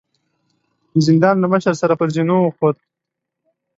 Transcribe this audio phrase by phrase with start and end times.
[0.91, 2.77] د زندان له مشر سره پر زينو وخوت.